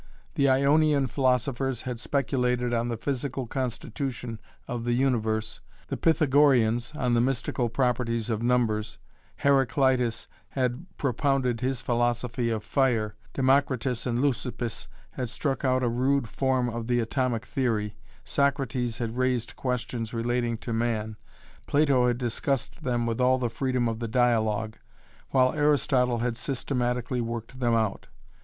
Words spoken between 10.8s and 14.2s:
propounded his philosophy of fire, Democritus and